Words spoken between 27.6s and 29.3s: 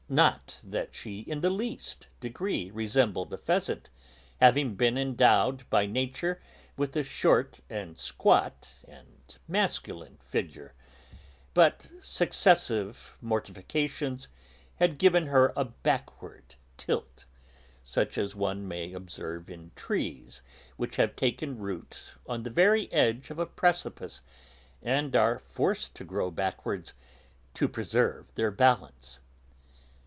preserve their balance.